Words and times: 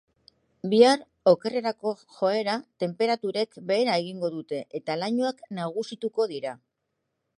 Bihar 0.69 1.01
okerrerako 1.31 1.91
joera, 2.15 2.55
tenperaturek 2.85 3.61
behera 3.73 3.99
egingo 4.05 4.33
dute 4.39 4.63
eta 4.81 4.97
lainoak 5.03 5.45
nagusituko 5.61 6.27
dira. 6.33 6.57